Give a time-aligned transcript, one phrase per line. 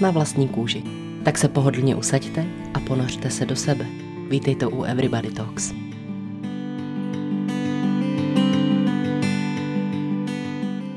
[0.00, 0.82] Na vlastní kůži.
[1.24, 3.86] Tak se pohodlně usaďte a ponořte se do sebe.
[4.28, 5.72] Vítejte u Everybody Talks.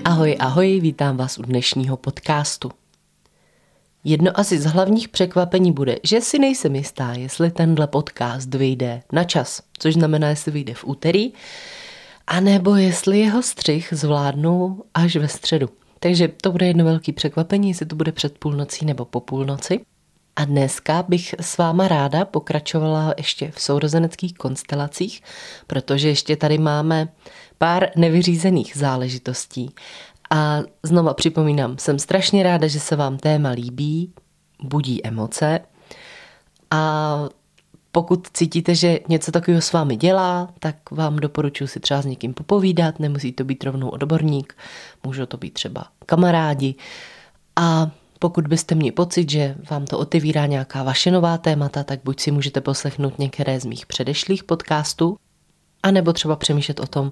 [0.05, 2.71] Ahoj, ahoj, vítám vás u dnešního podcastu.
[4.03, 9.23] Jedno asi z hlavních překvapení bude, že si nejsem jistá, jestli tenhle podcast vyjde na
[9.23, 11.33] čas, což znamená, jestli vyjde v úterý,
[12.27, 15.69] anebo jestli jeho střih zvládnu až ve středu.
[16.03, 19.79] Takže to bude jedno velké překvapení, jestli to bude před půlnocí nebo po půlnoci.
[20.35, 25.21] A dneska bych s váma ráda pokračovala ještě v sourozeneckých konstelacích,
[25.67, 27.07] protože ještě tady máme
[27.57, 29.69] pár nevyřízených záležitostí.
[30.29, 34.13] A znova připomínám, jsem strašně ráda, že se vám téma líbí,
[34.63, 35.59] budí emoce
[36.71, 37.23] a
[37.91, 42.33] pokud cítíte, že něco takového s vámi dělá, tak vám doporučuji si třeba s někým
[42.33, 44.57] popovídat, nemusí to být rovnou odborník,
[45.03, 46.75] můžou to být třeba kamarádi.
[47.55, 52.19] A pokud byste měli pocit, že vám to otevírá nějaká vaše nová témata, tak buď
[52.19, 55.17] si můžete poslechnout některé z mých předešlých podcastů,
[55.83, 57.11] anebo třeba přemýšlet o tom,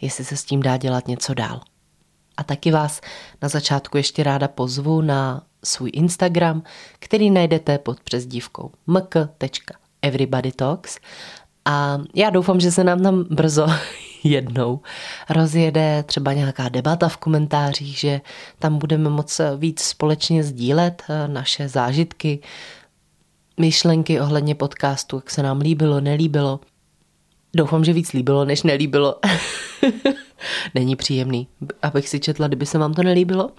[0.00, 1.60] jestli se s tím dá dělat něco dál.
[2.36, 3.00] A taky vás
[3.42, 6.62] na začátku ještě ráda pozvu na svůj Instagram,
[6.98, 8.70] který najdete pod přezdívkou
[10.02, 10.98] mk.everybody talks.
[11.64, 13.66] A já doufám, že se nám tam brzo
[14.24, 14.80] jednou
[15.30, 18.20] rozjede třeba nějaká debata v komentářích, že
[18.58, 22.38] tam budeme moc víc společně sdílet eh, naše zážitky,
[23.60, 26.60] myšlenky ohledně podcastu, jak se nám líbilo, nelíbilo.
[27.56, 29.18] Doufám, že víc líbilo, než nelíbilo.
[30.74, 31.48] Není příjemný,
[31.82, 33.50] abych si četla, kdyby se vám to nelíbilo.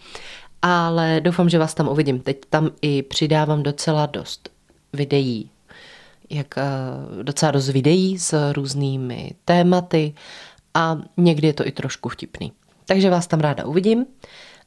[0.61, 2.19] Ale doufám, že vás tam uvidím.
[2.19, 4.49] Teď tam i přidávám docela dost
[4.93, 5.49] videí,
[6.29, 6.63] jak eh,
[7.23, 10.13] docela dost videí s různými tématy
[10.73, 12.51] a někdy je to i trošku vtipný.
[12.85, 14.05] Takže vás tam ráda uvidím.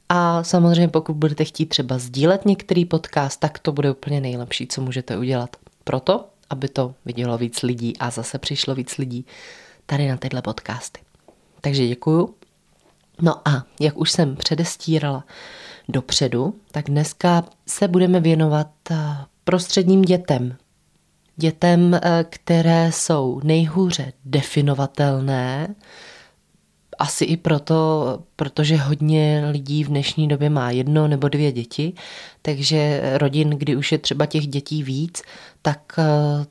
[0.09, 4.81] A samozřejmě pokud budete chtít třeba sdílet některý podcast, tak to bude úplně nejlepší, co
[4.81, 5.57] můžete udělat.
[5.85, 9.27] Proto, aby to vidělo víc lidí a zase přišlo víc lidí
[9.87, 11.01] tady na tyhle podcasty.
[11.61, 12.35] Takže děkuju.
[13.23, 15.25] No a jak už jsem předestírala
[15.89, 18.97] dopředu, tak dneska se budeme věnovat eh,
[19.45, 20.57] prostředním dětem.
[21.41, 25.75] Dětem, eh, které jsou nejhůře definovatelné,
[26.99, 31.93] asi i proto, protože hodně lidí v dnešní době má jedno nebo dvě děti,
[32.43, 35.23] takže rodin, kdy už je třeba těch dětí víc,
[35.63, 36.05] tak eh,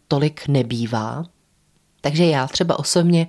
[0.07, 1.25] tolik nebývá.
[2.01, 3.27] Takže já třeba osobně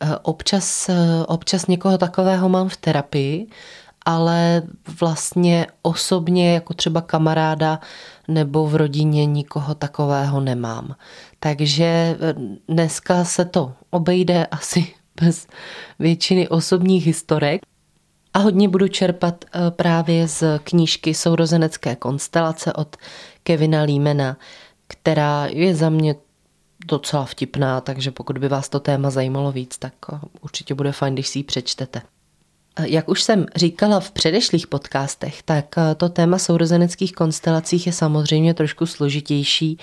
[0.00, 0.90] eh, občas,
[1.26, 3.46] občas někoho takového mám v terapii,
[4.04, 4.62] ale
[5.00, 7.80] vlastně osobně jako třeba kamaráda
[8.28, 10.96] nebo v rodině nikoho takového nemám.
[11.40, 12.34] Takže eh,
[12.68, 15.46] dneska se to obejde asi bez
[15.98, 17.62] většiny osobních historek.
[18.34, 22.96] A hodně budu čerpat právě z knížky Sourozenecké konstelace od
[23.42, 24.36] Kevina Límena,
[24.86, 26.14] která je za mě
[26.86, 31.14] docela vtipná, takže pokud by vás to téma zajímalo víc, tak eh, určitě bude fajn,
[31.14, 32.02] když si ji přečtete.
[32.76, 37.92] Eh, jak už jsem říkala v předešlých podcastech, tak eh, to téma sourozeneckých konstelacích je
[37.92, 39.78] samozřejmě trošku složitější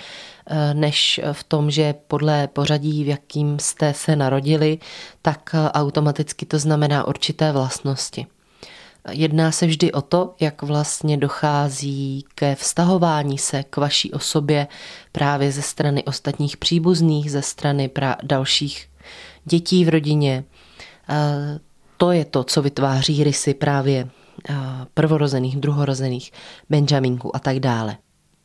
[0.72, 4.78] než v tom, že podle pořadí, v jakým jste se narodili,
[5.22, 8.26] tak automaticky to znamená určité vlastnosti.
[9.10, 14.68] Jedná se vždy o to, jak vlastně dochází ke vztahování se k vaší osobě
[15.12, 18.88] právě ze strany ostatních příbuzných, ze strany pra- dalších
[19.44, 20.44] dětí v rodině.
[22.00, 24.08] To je to, co vytváří rysy právě
[24.94, 26.32] prvorozených, druhorozených,
[26.70, 27.96] benjaminků a tak dále.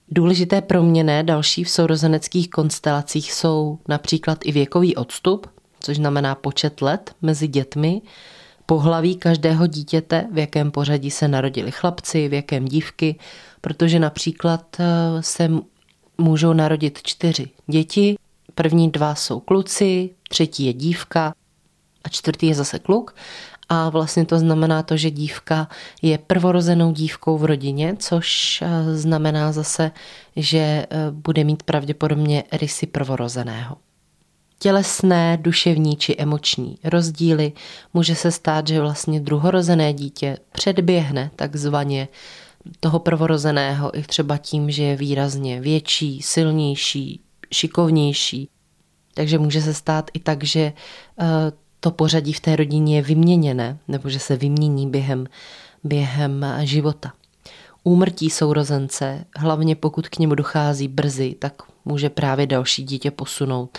[0.09, 5.47] Důležité proměny další v sourozeneckých konstelacích jsou například i věkový odstup,
[5.79, 8.01] což znamená počet let mezi dětmi,
[8.65, 13.19] pohlaví každého dítěte, v jakém pořadí se narodili chlapci, v jakém dívky,
[13.61, 14.85] protože například eh,
[15.19, 15.51] se
[16.17, 18.15] můžou narodit čtyři děti,
[18.55, 21.33] první dva jsou kluci, třetí je dívka
[22.05, 23.15] a čtvrtý je zase kluk.
[23.69, 25.67] A vlastně to znamená to, že dívka
[26.01, 29.91] je prvorozenou dívkou v rodině, což eh, znamená zase,
[30.35, 33.77] že eh, bude mít pravděpodobně rysy prvorozeného
[34.59, 37.53] tělesné, duševní či emoční rozdíly,
[37.93, 42.07] může se stát, že vlastně druhorozené dítě předběhne takzvaně
[42.79, 47.21] toho prvorozeného i třeba tím, že je výrazně větší, silnější,
[47.53, 48.49] šikovnější.
[49.13, 51.51] Takže může se stát i tak, že eh,
[51.85, 55.27] to pořadí v té rodině je vyměněné, nebo že se vymění během,
[55.83, 57.13] během života.
[57.83, 61.53] Úmrtí sourozence, hlavně pokud k němu dochází brzy, tak
[61.85, 63.77] může právě další dítě posunout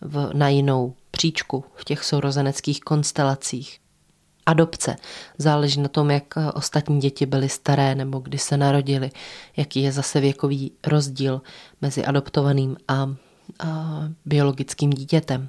[0.00, 3.78] v, na jinou příčku v těch sourozeneckých konstelacích.
[4.46, 4.96] Adopce.
[5.38, 9.10] Záleží na tom, jak ostatní děti byly staré nebo kdy se narodili,
[9.56, 11.42] jaký je zase věkový rozdíl
[11.80, 13.14] mezi adoptovaným a, a
[14.24, 15.48] biologickým dítětem.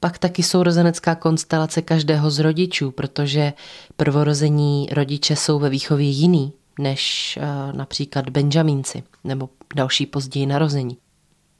[0.00, 3.52] Pak taky sourozenecká konstelace každého z rodičů, protože
[3.96, 7.38] prvorození rodiče jsou ve výchově jiný než
[7.72, 10.96] například Benjamínci nebo další později narození.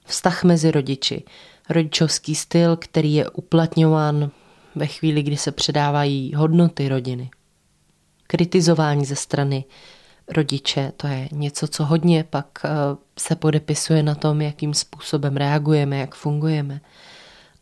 [0.04, 1.24] Vztah mezi rodiči,
[1.70, 4.30] rodičovský styl, který je uplatňován
[4.74, 7.30] ve chvíli, kdy se předávají hodnoty rodiny.
[8.26, 9.64] Kritizování ze strany
[10.28, 12.68] rodiče, to je něco, co hodně pak eh,
[13.18, 16.80] se podepisuje na tom, jakým způsobem reagujeme, jak fungujeme.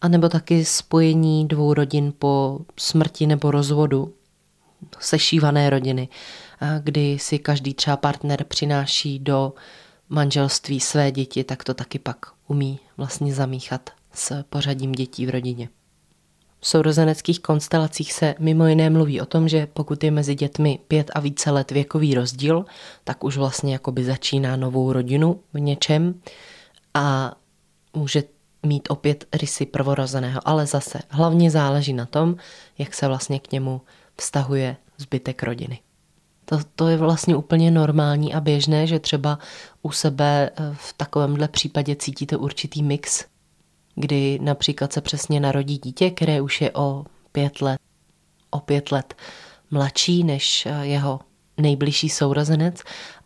[0.01, 4.15] A nebo taky spojení dvou rodin po smrti nebo rozvodu,
[4.99, 6.09] sešívané rodiny,
[6.83, 9.53] kdy si každý třeba partner přináší do
[10.09, 15.69] manželství své děti, tak to taky pak umí vlastně zamíchat s pořadím dětí v rodině.
[16.61, 21.11] V sourozeneckých konstelacích se mimo jiné mluví o tom, že pokud je mezi dětmi pět
[21.15, 22.65] a více let věkový rozdíl,
[23.05, 26.21] tak už vlastně jakoby začíná novou rodinu v něčem
[26.95, 27.37] a
[27.95, 28.23] může
[28.67, 32.37] mít opět rysy prvorozeného, ale zase hlavně záleží na tom,
[32.79, 33.81] jak se vlastně k němu
[34.17, 35.79] vztahuje zbytek rodiny.
[36.45, 39.39] To, to je vlastně úplně normální a běžné, že třeba
[39.83, 43.25] u sebe eh, v takovémhle případě cítíte určitý mix
[43.97, 47.79] kdy například se přesně narodí dítě, které už je o pět let,
[48.51, 49.15] o pět let
[49.71, 51.21] mladší než eh, jeho
[51.57, 52.83] nejbližší sourozenec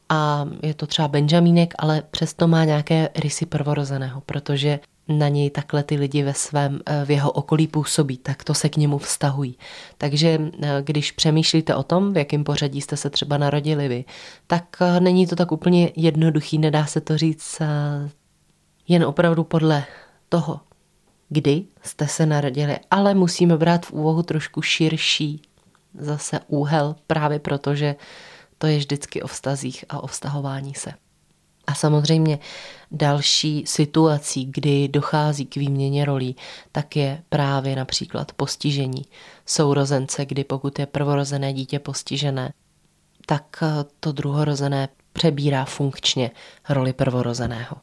[0.08, 5.82] a je to třeba Benjamínek, ale přesto má nějaké rysy prvorozeného, protože na něj takhle
[5.82, 9.58] ty lidi ve svém, eh, v jeho okolí působí, tak to se k němu vztahují.
[9.98, 14.04] Takže eh, když přemýšlíte o tom, v jakém pořadí jste se třeba narodili vy,
[14.46, 17.62] tak není to tak úplně jednoduchý, nedá se to říct
[18.88, 19.84] jen opravdu podle
[20.28, 20.60] toho,
[21.28, 25.42] kdy jste se narodili, ale musíme brát v úvahu trošku širší
[25.98, 27.96] zase úhel, právě protože
[28.58, 30.92] to je vždycky o vztazích a o vztahování se.
[31.70, 32.38] A samozřejmě
[32.90, 36.36] další situací, kdy dochází k výměně rolí,
[36.72, 39.04] tak je právě například postižení
[39.46, 42.52] sourozence, kdy pokud je prvorozené dítě postižené,
[43.26, 43.62] tak
[44.00, 46.30] to druhorozené přebírá funkčně
[46.68, 47.76] roli prvorozeného.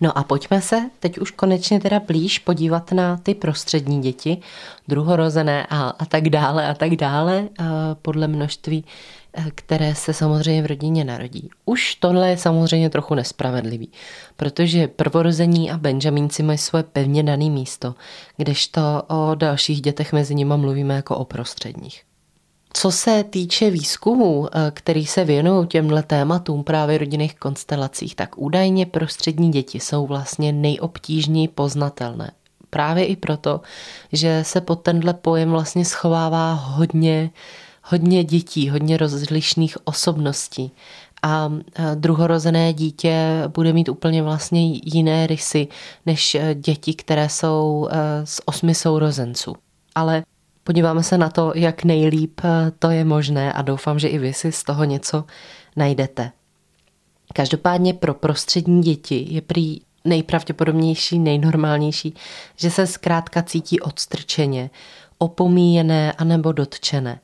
[0.00, 4.38] No a pojďme se teď už konečně teda blíž podívat na ty prostřední děti,
[4.88, 8.84] druhorozené a, a tak dále a tak dále, a podle množství,
[9.54, 11.50] které se samozřejmě v rodině narodí.
[11.64, 13.92] Už tohle je samozřejmě trochu nespravedlivý,
[14.36, 17.94] protože prvorození a benjamínci mají svoje pevně dané místo,
[18.36, 22.02] kdežto o dalších dětech mezi nimi mluvíme jako o prostředních.
[22.72, 28.86] Co se týče výzkumů, eh, který se věnují těmhle tématům právě rodinných konstelacích, tak údajně
[28.86, 32.30] prostřední děti jsou vlastně nejobtížněji poznatelné.
[32.70, 33.60] Právě i proto,
[34.12, 37.30] že se pod tenhle pojem vlastně schovává hodně,
[37.90, 40.70] hodně dětí, hodně rozlišných osobností.
[41.22, 41.52] A
[41.94, 45.68] druhorozené dítě bude mít úplně vlastně jiné rysy
[46.06, 47.88] než eh, děti, které jsou
[48.24, 49.54] z osmi sourozenců.
[49.94, 50.22] Ale
[50.64, 54.32] Podíváme se na to, jak nejlíp eh, to je možné a doufám, že i vy
[54.32, 55.24] si z toho něco
[55.76, 56.32] najdete.
[57.32, 62.14] Každopádně pro prostřední děti je prý nejpravděpodobnější, nejnormálnější,
[62.56, 64.70] že se zkrátka cítí odstrčeně,
[65.18, 67.20] opomíjené anebo dotčené.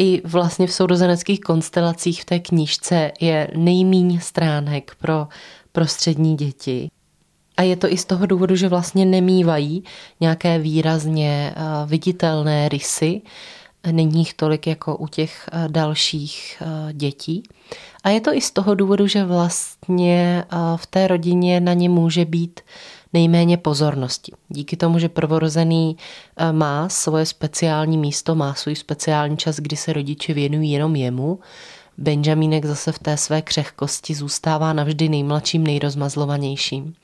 [0.00, 5.28] I vlastně v sourozeneckých konstelacích v té knížce je nejmíň stránek pro
[5.72, 6.90] prostřední děti.
[7.56, 9.84] A je to i z toho důvodu, že vlastně nemývají
[10.20, 13.22] nějaké výrazně eh, viditelné rysy,
[13.92, 17.42] není jich tolik jako u těch eh, dalších eh, dětí.
[18.04, 20.44] A je to i z toho důvodu, že vlastně
[20.76, 22.60] v té rodině na ně může být
[23.12, 24.32] nejméně pozornosti.
[24.48, 25.96] Díky tomu, že prvorozený
[26.52, 31.38] má svoje speciální místo, má svůj speciální čas, kdy se rodiče věnují jenom jemu,
[31.98, 36.94] Benjamínek zase v té své křehkosti zůstává navždy nejmladším, nejrozmazlovanějším.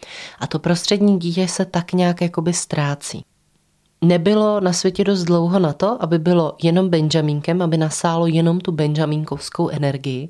[0.40, 3.24] A to prostřední dítě se tak nějak jakoby ztrácí.
[4.04, 8.72] Nebylo na světě dost dlouho na to, aby bylo jenom Benjamínkem, aby nasálo jenom tu
[8.72, 10.28] benjamínkovskou energii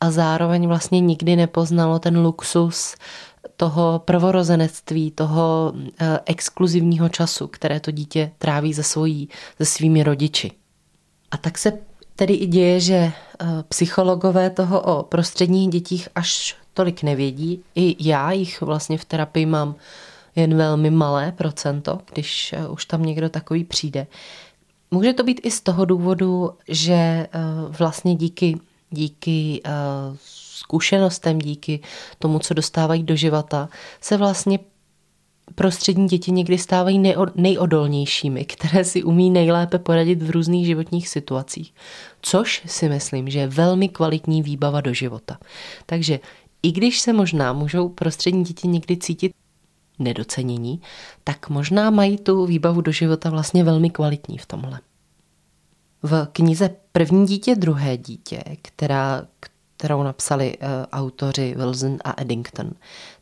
[0.00, 2.94] a zároveň vlastně nikdy nepoznalo ten luxus
[3.56, 10.52] toho prvorozenectví, toho eh, exkluzivního času, které to dítě tráví se, svojí, se svými rodiči.
[11.30, 11.72] A tak se
[12.16, 13.12] tedy i děje, že
[13.68, 17.62] psychologové toho o prostředních dětích až tolik nevědí.
[17.74, 19.74] I já jich vlastně v terapii mám
[20.36, 24.06] jen velmi malé procento, když už tam někdo takový přijde.
[24.90, 27.26] Může to být i z toho důvodu, že
[27.78, 28.58] vlastně díky,
[28.90, 29.62] díky
[30.60, 31.80] zkušenostem, díky
[32.18, 33.68] tomu, co dostávají do života,
[34.00, 34.58] se vlastně
[35.54, 37.02] prostřední děti někdy stávají
[37.34, 41.74] nejodolnějšími, které si umí nejlépe poradit v různých životních situacích.
[42.22, 45.38] Což si myslím, že je velmi kvalitní výbava do života.
[45.86, 46.20] Takže
[46.62, 49.32] i když se možná můžou prostřední děti někdy cítit
[49.98, 50.80] nedocenění,
[51.24, 54.80] tak možná mají tu výbavu do života vlastně velmi kvalitní v tomhle.
[56.02, 59.22] V knize První dítě, druhé dítě, která,
[59.80, 62.70] kterou napsali uh, autoři Wilson a Eddington,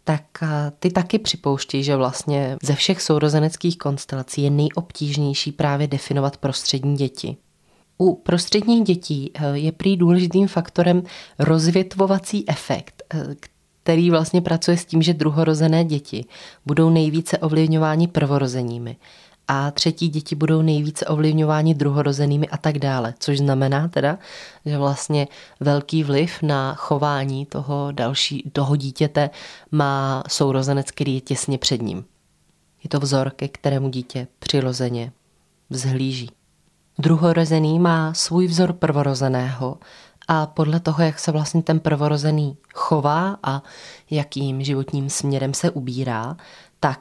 [0.04, 0.48] tak uh,
[0.78, 7.36] ty taky připouští, že vlastně ze všech sourozeneckých konstelací je nejobtížnější právě definovat prostřední děti.
[7.98, 11.02] U prostředních dětí uh, je prý důležitým faktorem
[11.38, 13.02] rozvětvovací efekt,
[13.82, 16.24] který vlastně pracuje s tím, že druhorozené děti
[16.66, 18.96] budou nejvíce ovlivňováni prvorozenými
[19.48, 23.14] a třetí děti budou nejvíce ovlivňováni druhorozenými a tak dále.
[23.18, 24.18] Což znamená teda,
[24.66, 25.28] že vlastně
[25.60, 29.30] velký vliv na chování toho další, toho dítěte
[29.70, 32.04] má sourozenec, který je těsně před ním.
[32.84, 35.12] Je to vzor, ke kterému dítě přirozeně
[35.70, 36.30] vzhlíží.
[36.98, 39.78] Druhorozený má svůj vzor prvorozeného
[40.28, 43.62] a podle toho, jak se vlastně ten prvorozený chová a
[44.10, 46.36] jakým životním směrem se ubírá,
[46.80, 47.00] tak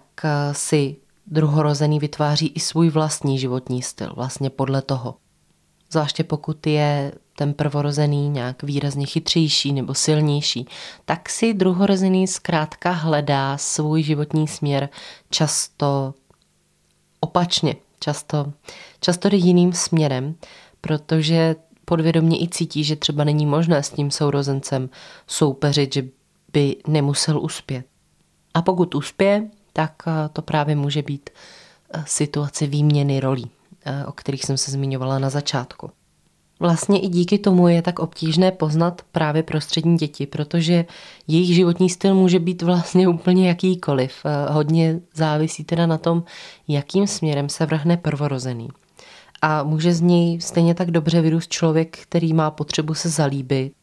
[0.52, 0.96] si
[1.28, 5.16] druhorozený vytváří i svůj vlastní životní styl, vlastně podle toho.
[5.92, 10.68] Zvláště pokud je ten prvorozený nějak výrazně chytřejší nebo silnější,
[11.06, 14.90] tak si druhorozený zkrátka hledá svůj životní směr
[15.30, 16.14] často
[17.20, 18.54] opačně, často,
[19.00, 20.36] často jde jiným směrem,
[20.82, 21.56] protože
[21.86, 24.90] podvědomě i cítí, že třeba není možné s tím sourozencem
[25.28, 26.04] soupeřit, že
[26.54, 27.86] by nemusel uspět.
[28.54, 31.30] A pokud uspěje, tak eh, to právě může být
[31.94, 33.52] eh, situace výměny rolí,
[33.86, 35.92] eh, o kterých jsem se zmiňovala na začátku.
[36.60, 40.86] Vlastně i díky tomu je tak obtížné poznat právě prostřední děti, protože
[41.28, 44.26] jejich životní styl může být vlastně úplně jakýkoliv.
[44.50, 46.24] Hodně závisí teda na tom,
[46.68, 48.70] jakým směrem se vrhne prvorozený.
[49.42, 53.74] A může z něj stejně tak dobře vyrůst člověk, který má potřebu se zalíbit,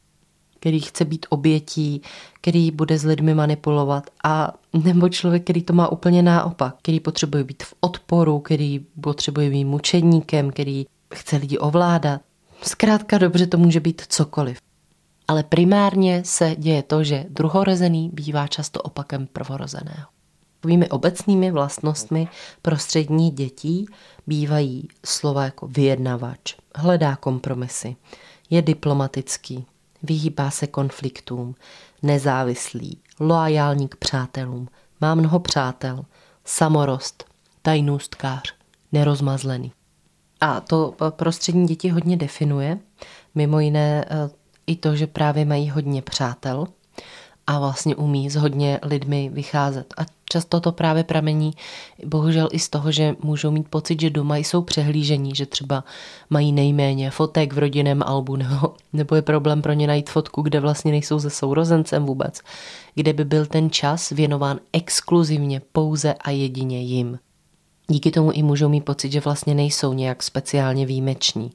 [0.64, 2.02] který chce být obětí,
[2.40, 7.44] který bude s lidmi manipulovat a nebo člověk, který to má úplně naopak, který potřebuje
[7.44, 12.20] být v odporu, který potřebuje být mučedníkem, který chce lidi ovládat.
[12.62, 14.58] Zkrátka dobře to může být cokoliv.
[15.28, 20.06] Ale primárně se děje to, že druhorozený bývá často opakem prvorozeného.
[20.60, 22.28] Takovými obecnými vlastnostmi
[22.62, 23.86] prostřední dětí
[24.26, 27.96] bývají slova jako vyjednavač, hledá kompromisy,
[28.50, 29.66] je diplomatický,
[30.04, 31.54] vyhýbá se konfliktům,
[32.02, 34.68] nezávislý, loajální k přátelům,
[35.00, 36.04] má mnoho přátel,
[36.44, 37.24] samorost,
[37.62, 38.54] tajnůstkář,
[38.92, 39.72] nerozmazlený.
[40.40, 42.78] A to prostřední děti hodně definuje,
[43.34, 44.30] mimo jiné eh,
[44.66, 46.66] i to, že právě mají hodně přátel
[47.46, 49.94] a vlastně umí s hodně lidmi vycházet.
[49.96, 51.50] A Často to právě pramení
[52.06, 55.84] bohužel i z toho, že můžou mít pocit, že doma jsou přehlížení, že třeba
[56.30, 60.60] mají nejméně fotek v rodinném albu, nebo, nebo je problém pro ně najít fotku, kde
[60.60, 62.40] vlastně nejsou se sourozencem vůbec,
[62.94, 67.18] kde by byl ten čas věnován exkluzivně pouze a jedině jim.
[67.88, 71.50] Díky tomu i můžou mít pocit, že vlastně nejsou nějak speciálně výjimeční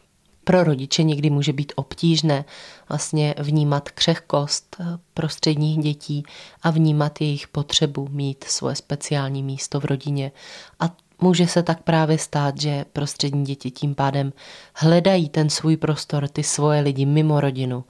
[0.50, 2.46] pro rodiče někdy může být obtížné
[2.90, 6.24] vlastně vnímat křehkost eh, prostředních dětí
[6.64, 10.32] a vnímat jejich potřebu mít svoje speciální místo v rodině.
[10.80, 10.90] A
[11.22, 14.34] může se tak právě stát, že prostřední děti tím pádem
[14.76, 17.84] hledají ten svůj prostor, ty svoje lidi mimo rodinu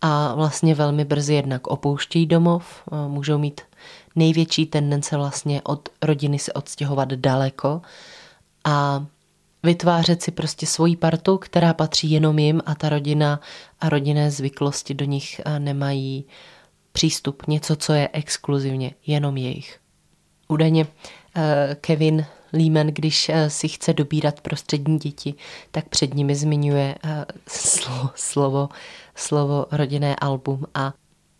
[0.00, 3.60] a vlastně velmi brzy jednak opouštějí domov, eh, můžou mít
[4.16, 7.82] největší tendence vlastně od rodiny se odstěhovat daleko
[8.64, 9.06] a
[9.64, 13.40] vytvářet si prostě svoji partu, která patří jenom jim a ta rodina
[13.80, 16.24] a rodinné zvyklosti do nich eh, nemají
[16.92, 19.78] přístup, něco, co je exkluzivně jenom jejich.
[20.48, 20.86] Údajně
[21.36, 25.34] eh, Kevin Lehman, když eh, si chce dobírat prostřední děti,
[25.70, 26.94] tak před nimi zmiňuje
[27.48, 28.68] slovo, slovo,
[29.14, 30.92] slovo rodinné album a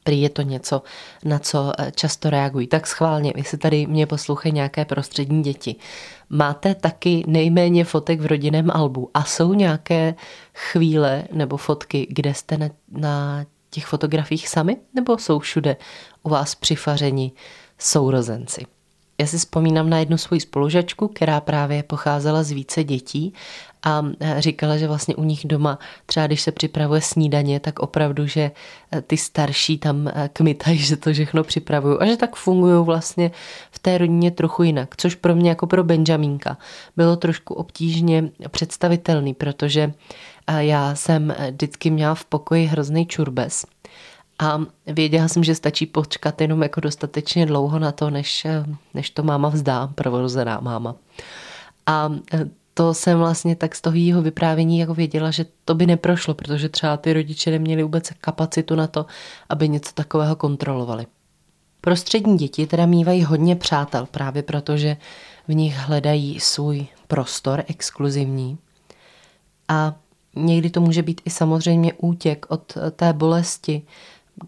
[0.04, 0.82] prý je to něco,
[1.25, 2.66] na co eh, často reagují.
[2.66, 5.76] Tak schválně, si tady mě poslouchají nějaké prostřední děti.
[6.30, 10.14] Máte taky nejméně fotek v rodinném albu a jsou nějaké
[10.54, 15.76] chvíle nebo fotky, kde jste na, na těch fotografiích sami, nebo jsou všude
[16.23, 17.32] u vás přifařeni
[17.78, 18.74] sourozenci?
[19.18, 23.35] Já si vzpomínám na jednu svoji spolužačku, která právě pocházela z více dětí
[23.85, 28.26] a e, říkala, že vlastně u nich doma, třeba když se připravuje snídaně, tak opravdu,
[28.26, 28.50] že
[28.92, 33.30] e, ty starší tam e, kmitají, že to všechno připravují a že tak fungují vlastně
[33.71, 36.56] v té rodině trochu jinak, což pro mě jako pro Benjamínka
[36.97, 39.92] bylo trošku obtížně představitelný, protože
[40.59, 43.66] já jsem vždycky měla v pokoji hrozný čurbes
[44.38, 48.47] a věděla jsem, že stačí počkat jenom jako dostatečně dlouho na to, než,
[48.95, 50.95] než to máma vzdá, prvorozená máma.
[51.87, 52.12] A
[52.75, 56.69] to jsem vlastně tak z toho jeho vyprávění jako věděla, že to by neprošlo, protože
[56.69, 59.07] třeba ty rodiče neměli vůbec kapacitu na to,
[59.49, 61.07] aby něco takového kontrolovali.
[61.81, 64.97] Prostřední děti teda mývají hodně přátel, právě protože
[65.49, 68.59] v nich hledají svůj prostor exkluzivní.
[69.69, 69.95] A
[70.37, 73.83] někdy to může být i samozřejmě útěk od té bolesti,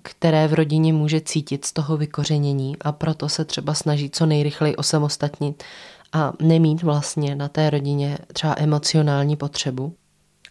[0.03, 4.77] které v rodině může cítit z toho vykořenění a proto se třeba snaží co nejrychleji
[4.77, 5.65] osamostatnit
[6.13, 9.95] a nemít vlastně na té rodině třeba emocionální potřebu.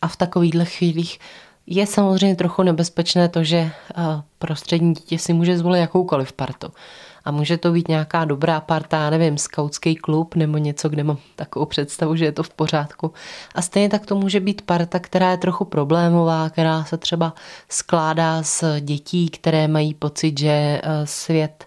[0.01, 1.20] A v takovýchhle chvílích
[1.68, 3.72] je samozřejmě trochu nebezpečné to, že
[4.39, 6.68] prostřední dítě si může zvolit jakoukoliv partu.
[7.25, 11.65] A může to být nějaká dobrá parta, nevím, skautský klub nebo něco, kde mám takovou
[11.65, 13.13] představu, že je to v pořádku.
[13.55, 17.34] A stejně tak to může být parta, která je trochu problémová, která se třeba
[17.70, 21.65] skládá z dětí, které mají pocit, že svět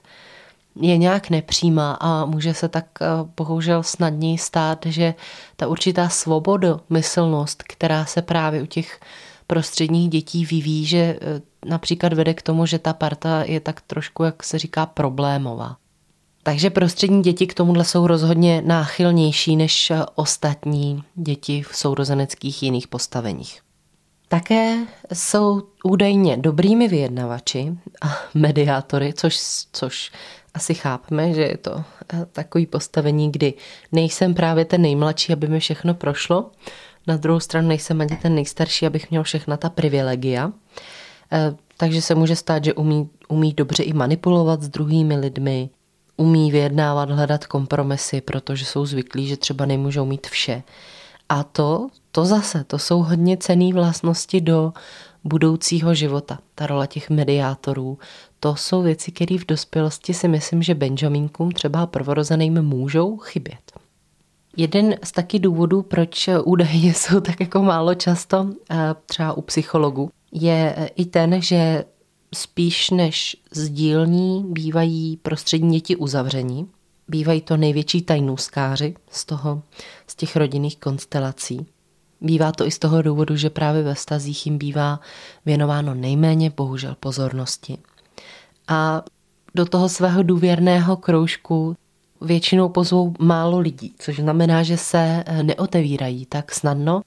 [0.80, 5.14] je nějak nepřímá a může se tak eh, bohužel snadněji stát, že
[5.56, 9.00] ta určitá svobodomyslnost, která se právě u těch
[9.48, 11.18] prostředních dětí vyvíjí, že eh,
[11.66, 15.76] například vede k tomu, že ta parta je tak trošku, jak se říká, problémová.
[16.42, 22.88] Takže prostřední děti k tomuhle jsou rozhodně náchylnější než eh, ostatní děti v sourozeneckých jiných
[22.88, 23.60] postaveních.
[24.28, 24.78] Také
[25.12, 29.38] jsou údajně dobrými vyjednavači a mediátory, což,
[29.72, 30.12] což
[30.54, 33.54] asi chápeme, že je to eh, takový postavení, kdy
[33.92, 36.50] nejsem právě ten nejmladší, aby mi všechno prošlo.
[37.08, 40.52] Na druhou stranu nejsem ani ten nejstarší, abych měl všechna ta privilegia.
[41.32, 45.70] Eh, takže se může stát, že umí, umí dobře i manipulovat s druhými lidmi,
[46.16, 50.62] umí vyjednávat, hledat kompromisy, protože jsou zvyklí, že třeba nemůžou mít vše.
[51.28, 54.72] A to, to zase, to jsou hodně cené vlastnosti do
[55.24, 57.98] budoucího života, ta rola těch mediátorů.
[58.40, 63.72] To jsou věci, které v dospělosti si myslím, že Benjaminkům třeba prvorozeným můžou chybět.
[64.56, 70.10] Jeden z taky důvodů, proč údajně jsou tak jako málo často eh, třeba u psychologů,
[70.32, 71.84] je i ten, že
[72.34, 76.68] spíš než sdílní bývají prostřední děti uzavření.
[77.08, 79.62] Bývají to největší tajnůskáři z toho,
[80.06, 81.66] z těch rodinných konstelací.
[82.20, 85.00] Bývá to i z toho důvodu, že právě ve stazích jim bývá
[85.46, 87.78] věnováno nejméně, bohužel, pozornosti.
[88.68, 89.02] A
[89.54, 91.76] do toho svého důvěrného kroužku
[92.20, 97.00] většinou pozvou málo lidí, což znamená, že se neotevírají tak snadno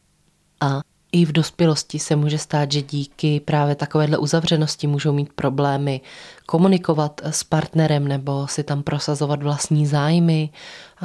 [0.62, 6.02] a i v dospělosti se může stát, že díky právě takovéhle uzavřenosti můžou mít problémy
[6.46, 10.50] komunikovat s partnerem nebo si tam prosazovat vlastní zájmy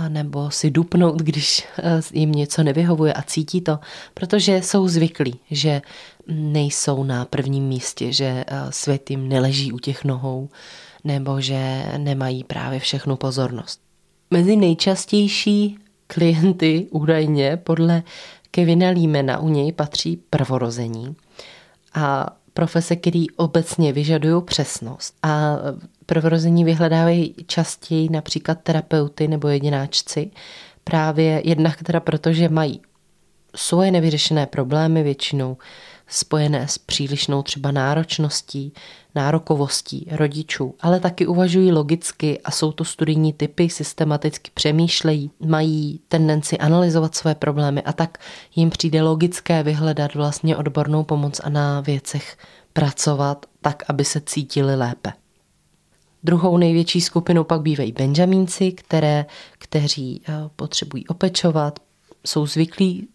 [0.09, 3.79] nebo si dupnout, když eh, jim něco nevyhovuje a cítí to,
[4.15, 5.83] protože jsou zvyklí, že
[6.27, 10.49] nejsou na prvním místě, že eh, svět jim neleží u těch nohou
[11.05, 13.86] nebo že nemají právě všechnu pozornost.
[14.31, 18.03] Mezi nejčastější klienty údajně podle
[18.51, 21.17] Kevina Límena u něj patří prvorození
[21.95, 25.15] a profese, který obecně vyžadují přesnost.
[25.23, 25.57] A
[26.07, 30.31] prvorození vyhledávají častěji například terapeuty nebo jedináčci,
[30.85, 32.81] právě jednak teda protože mají
[33.57, 35.57] svoje nevyřešené problémy většinou
[36.09, 38.73] spojené s přílišnou třeba náročností,
[39.15, 46.59] nárokovostí rodičů, ale taky uvažují logicky a jsou to studijní typy, systematicky přemýšlejí, mají tendenci
[46.59, 48.19] analyzovat své problémy a tak
[48.57, 52.37] jim přijde logické vyhledat vlastně odbornou pomoc a na věcech
[52.73, 55.13] pracovat tak, aby se cítili lépe.
[56.23, 59.27] Druhou největší skupinou pak bývají benjamínci, které,
[59.59, 61.79] kteří eh, potřebují opečovat,
[62.27, 63.09] jsou zvyklí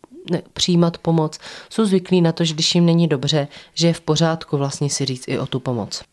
[0.53, 4.57] přijímat pomoc, jsou zvyklí na to, že když jim není dobře, že je v pořádku
[4.57, 6.03] vlastně si říct i o tu pomoc.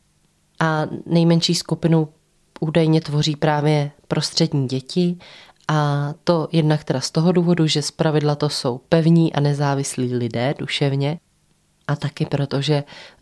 [0.60, 2.08] A nejmenší skupinu
[2.60, 5.18] údajně tvoří právě prostřední děti
[5.68, 10.54] a to jednak teda z toho důvodu, že zpravidla to jsou pevní a nezávislí lidé
[10.58, 11.18] duševně
[11.88, 12.74] a taky proto, že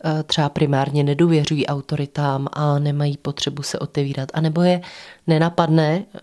[0.03, 4.81] eh, třeba primárně nedůvěřují autoritám a nemají potřebu se otevírat, anebo je
[5.27, 6.19] nenapadne eh,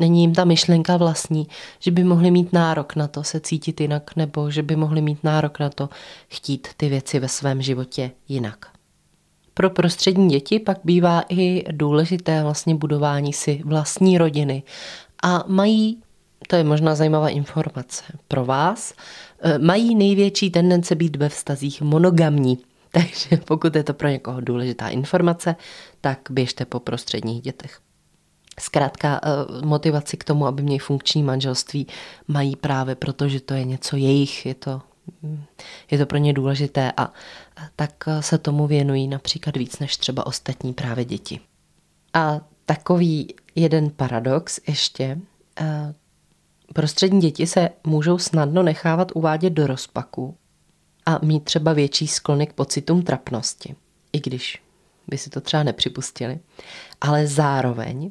[0.00, 1.46] není jim ta myšlenka vlastní,
[1.78, 5.24] že by mohli mít nárok na to se cítit jinak, nebo že by mohli mít
[5.24, 5.88] nárok na to
[6.28, 8.66] chtít ty věci ve svém životě jinak.
[9.54, 14.62] pro prostřední děti pak bývá i důležité vlastně budování si vlastní rodiny
[15.22, 16.02] a mají,
[16.48, 18.94] to je možná zajímavá informace pro vás,
[19.42, 22.58] eh, mají největší tendence být ve vztazích monogamní.
[22.92, 25.56] Takže pokud je to pro někoho důležitá informace,
[26.00, 27.80] tak běžte po prostředních dětech.
[28.60, 31.86] Zkrátka eh, motivaci k tomu, aby měli funkční manželství,
[32.28, 34.82] mají právě proto, že to je něco jejich, je to,
[35.90, 37.12] je to pro ně důležité a
[37.76, 41.40] tak eh, se tomu věnují například víc než třeba ostatní právě děti.
[42.14, 45.18] A takový jeden paradox ještě,
[45.60, 45.94] eh,
[46.74, 50.36] prostřední děti se můžou snadno nechávat uvádět do rozpaku
[51.06, 53.74] a mít třeba větší sklony k pocitům trapnosti,
[54.12, 54.62] i když
[55.08, 56.38] by si to třeba nepřipustili,
[57.00, 58.10] ale zároveň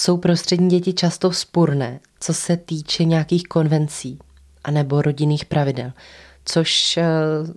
[0.00, 4.18] jsou prostřední děti často spurné, co se týče nějakých konvencí
[4.64, 5.92] anebo rodinných pravidel,
[6.44, 7.04] což eh,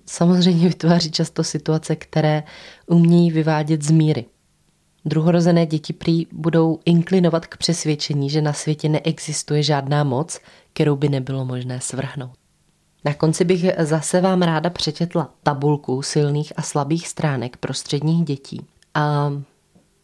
[0.05, 2.43] samozřejmě vytváří často situace, které
[2.87, 4.25] umějí vyvádět z míry.
[5.05, 10.39] Druhorozené děti prý budou inklinovat k přesvědčení, že na světě neexistuje žádná moc,
[10.73, 12.31] kterou by nebylo možné svrhnout.
[13.05, 18.65] Na konci bych zase vám ráda přečetla tabulku silných a slabých stránek prostředních dětí.
[18.93, 19.31] A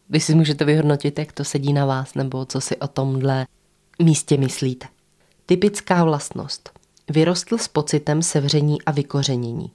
[0.10, 3.48] vy si můžete vyhodnotit, jak to sedí na vás, nebo co si o tomhle
[4.00, 4.88] místě myslíte.
[5.46, 6.70] Typická vlastnost.
[7.10, 9.72] Vyrostl s pocitem sevření a vykořenění.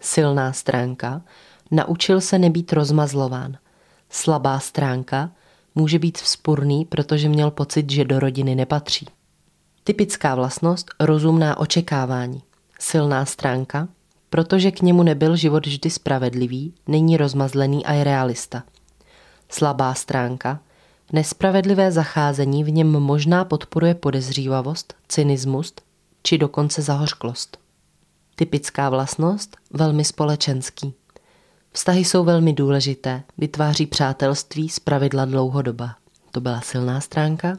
[0.00, 1.22] Silná stránka.
[1.70, 3.56] Naučil se nebýt rozmazlován.
[4.10, 5.30] Slabá stránka.
[5.74, 9.06] Může být vzpurný, protože měl pocit, že do rodiny nepatří.
[9.84, 12.42] Typická vlastnost rozumná očekávání.
[12.78, 13.88] Silná stránka,
[14.30, 18.62] protože k němu nebyl život vždy spravedlivý, není rozmazlený a je realista.
[19.50, 20.60] Slabá stránka,
[21.12, 25.74] nespravedlivé zacházení v něm možná podporuje podezřívavost, cynismus
[26.22, 27.58] či dokonce zahořklost.
[28.34, 30.94] Typická vlastnost, velmi společenský.
[31.72, 35.96] Vztahy jsou velmi důležité, vytváří přátelství z pravidla dlouhodoba.
[36.30, 37.56] To byla silná stránka.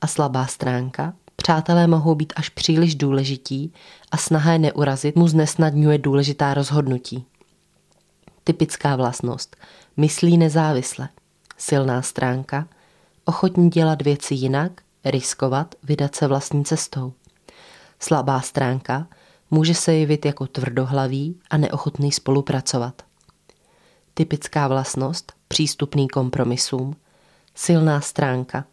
[0.00, 3.72] A slabá stránka, Přátelé mohou být až příliš důležití
[4.10, 7.24] a snaha je neurazit mu znesnadňuje důležitá rozhodnutí.
[8.44, 9.56] Typická vlastnost.
[9.96, 11.08] Myslí nezávisle.
[11.64, 12.68] Silná stránka.
[13.24, 14.72] Ochotní dělat věci jinak,
[15.04, 17.12] riskovat, vydat se vlastní cestou.
[18.00, 19.06] Slabá stránka.
[19.50, 23.02] Může se jevit jako tvrdohlavý a neochotný spolupracovat.
[24.14, 25.32] Typická vlastnost.
[25.48, 26.96] Přístupný kompromisům.
[27.54, 28.64] Silná stránka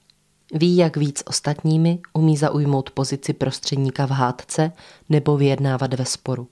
[0.54, 4.72] Ví, jak víc ostatními, umí zaujmout pozici prostředníka v hádce
[5.10, 6.48] nebo vyjednávat ve sporu.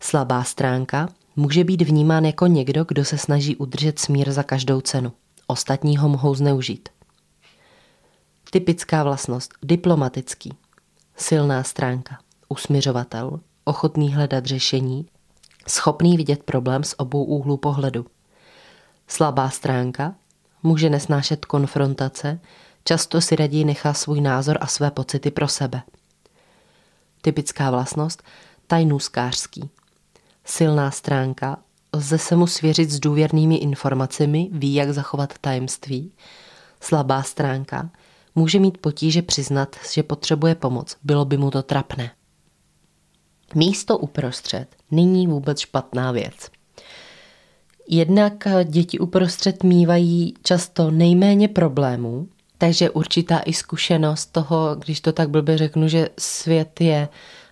[0.00, 5.12] Slabá stránka může být vnímán jako někdo, kdo se snaží udržet smír za každou cenu.
[5.54, 6.88] Ostatní ho mohou zneužít.
[8.50, 9.54] Typická vlastnost.
[9.62, 10.54] Diplomatický.
[11.16, 12.18] Silná stránka.
[12.48, 13.40] Usmiřovatel.
[13.64, 15.06] Ochotný hledat řešení.
[15.68, 18.06] Schopný vidět problém z obou úhlů pohledu.
[19.08, 20.14] Slabá stránka.
[20.62, 22.40] Může nesnášet konfrontace,
[22.84, 25.82] Často si raději nechá svůj názor a své pocity pro sebe.
[27.22, 28.22] Typická vlastnost
[28.66, 29.70] tajnůskářský.
[30.44, 31.58] Silná stránka,
[31.94, 36.12] lze se mu svěřit s důvěrnými informacemi, ví, jak zachovat tajemství.
[36.80, 37.90] Slabá stránka,
[38.34, 42.10] může mít potíže přiznat, že potřebuje pomoc, bylo by mu to trapné.
[43.54, 46.50] Místo uprostřed není vůbec špatná věc.
[47.88, 52.28] Jednak děti uprostřed mývají často nejméně problémů,
[52.58, 57.08] takže určitá i zkušenost toho, když to tak blbě řeknu, že svět je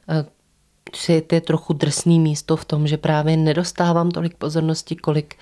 [0.09, 0.25] eh,
[0.97, 5.37] svět je trochu drsný místo v tom, že právě nedostávám tolik pozornosti, kolik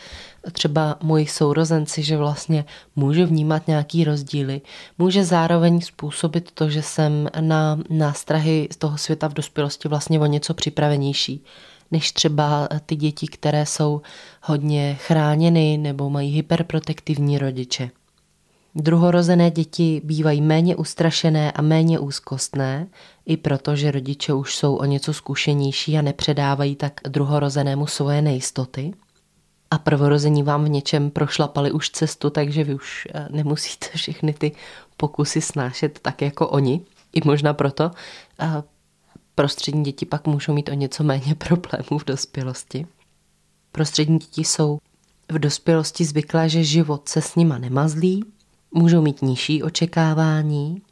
[0.53, 2.65] třeba moji sourozenci, že vlastně
[2.97, 4.61] může vnímat nějaký rozdíly.
[4.99, 10.27] Může zároveň způsobit to, že jsem na nástrahy z toho světa v dospělosti vlastně o
[10.27, 11.45] něco připravenější
[11.91, 14.03] než třeba ty děti, které jsou
[14.43, 17.91] hodně chráněny nebo mají hyperprotektivní rodiče.
[18.75, 22.87] Druhorozené děti bývají méně ustrašené a méně úzkostné,
[23.27, 28.93] i proto, že rodiče už jsou o něco zkušenější a nepředávají tak druhorozenému svoje nejistoty.
[29.71, 34.53] A prvorození vám v něčem prošlapali už cestu, takže vy už eh, nemusíte všechny ty
[34.97, 36.81] pokusy snášet tak jako oni.
[37.13, 37.91] I možná proto
[38.39, 38.63] a
[39.35, 42.87] prostřední děti pak můžou mít o něco méně problémů v dospělosti.
[43.73, 44.79] Prostřední děti jsou
[45.29, 48.25] v dospělosti zvyklé, že život se s nima nemazlí,
[48.73, 50.83] Můžou mít nižší očekávání,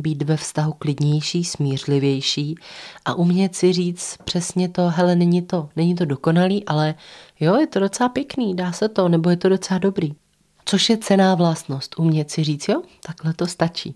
[0.00, 2.54] být ve vztahu klidnější, smířlivější
[3.04, 6.94] a umět si říct přesně to, hele, není to, není to dokonalý, ale
[7.40, 10.12] jo, je to docela pěkný, dá se to, nebo je to docela dobrý.
[10.64, 13.94] Což je cená vlastnost, umět si říct, jo, takhle to stačí.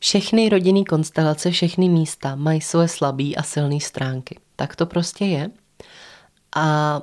[0.00, 4.38] Všechny rodinný konstelace, všechny místa mají svoje slabé a silné stránky.
[4.56, 5.50] Tak to prostě je.
[6.56, 7.02] A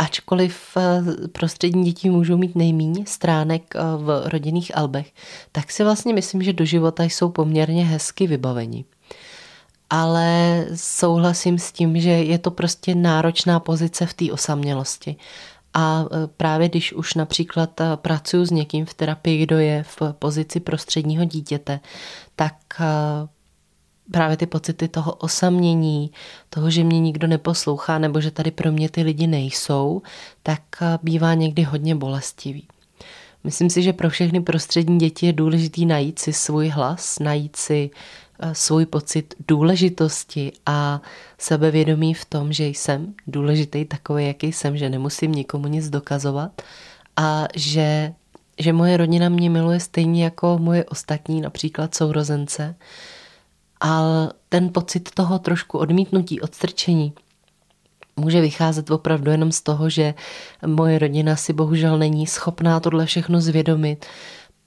[0.00, 5.12] ačkoliv eh, prostřední děti můžou mít nejméně stránek eh, v rodinných albech,
[5.52, 8.84] tak si vlastně myslím, že do života jsou poměrně hezky vybaveni.
[9.90, 15.16] Ale souhlasím s tím, že je to prostě náročná pozice v té osamělosti.
[15.74, 20.60] A eh, právě když už například pracuji s někým v terapii, kdo je v pozici
[20.60, 21.80] prostředního dítěte,
[22.36, 22.54] tak
[24.10, 26.10] právě ty pocity toho osamění,
[26.50, 30.02] toho, že mě nikdo neposlouchá nebo že tady pro mě ty lidi nejsou,
[30.42, 32.66] tak eh, bývá někdy hodně bolestivý.
[33.44, 37.90] Myslím si, že pro všechny prostřední děti je důležitý najít si svůj hlas, najít si
[38.40, 41.00] eh, svůj pocit důležitosti a
[41.38, 46.62] sebevědomí v tom, že jsem důležitý takový, jaký jsem, že nemusím nikomu nic dokazovat
[47.16, 48.12] a že,
[48.58, 52.74] že moje rodina mě miluje stejně jako moje ostatní, například sourozence,
[53.80, 54.02] a
[54.48, 57.12] ten pocit toho trošku odmítnutí, odstrčení,
[58.16, 60.14] může vycházet opravdu jenom z toho, že
[60.66, 64.06] moje rodina si bohužel není schopná tohle všechno zvědomit,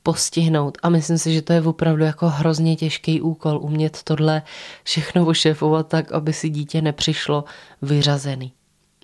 [0.04, 0.78] postihnout.
[0.84, 4.41] A myslím si, že to je opravdu jako hrozně těžký úkol umět tohle
[4.84, 7.43] všechno ošefovat tak, aby si dítě nepřišlo
[7.82, 8.54] vyřazený.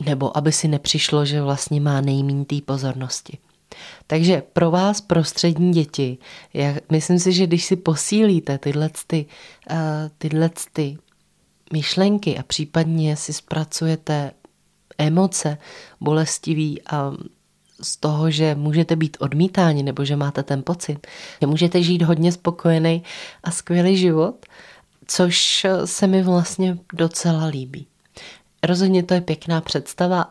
[0.06, 3.38] Nebo aby si nepřišlo, že vlastně má nejmín té pozornosti.
[4.08, 6.18] Takže pro vás prostřední děti,
[6.54, 9.26] já myslím si, že když si posílíte tyhle, ty,
[9.72, 9.78] uh,
[10.18, 10.98] tyhle ty
[11.74, 14.32] myšlenky a případně si zpracujete
[14.98, 15.58] emoce
[16.02, 17.12] bolestivý a
[17.82, 21.08] z toho, že můžete být odmítáni nebo že máte ten pocit,
[21.42, 23.04] že můžete žít hodně spokojený
[23.44, 24.46] a skvělý život,
[25.08, 27.88] což se mi vlastně docela líbí.
[28.64, 30.26] Rozhodně to je pěkná představa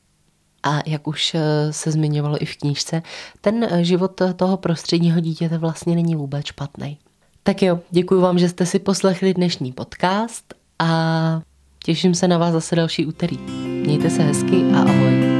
[0.62, 3.02] a jak už eh, se zmiňovalo i v knížce,
[3.40, 6.98] ten eh, život toho prostředního dítěte vlastně není vůbec špatný.
[7.42, 11.40] Tak jo, děkuji vám, že jste si poslechli dnešní podcast a
[11.84, 13.38] těším se na vás zase další úterý.
[13.86, 15.37] Mějte se hezky a ahoj.